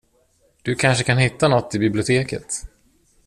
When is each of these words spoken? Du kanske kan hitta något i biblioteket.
Du 0.63 0.75
kanske 0.75 1.03
kan 1.03 1.17
hitta 1.17 1.47
något 1.47 1.75
i 1.75 1.79
biblioteket. 1.79 2.65